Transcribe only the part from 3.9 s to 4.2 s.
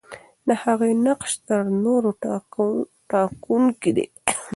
دی.